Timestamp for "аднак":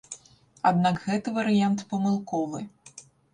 0.69-0.97